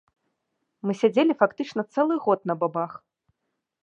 Мы 0.85 0.95
сядзелі 1.01 1.33
фактычна 1.41 1.81
цэлы 1.97 2.15
год 2.25 2.39
на 2.53 2.57
бабах. 2.65 2.91